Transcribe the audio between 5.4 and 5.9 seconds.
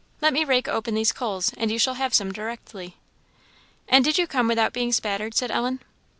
Ellen.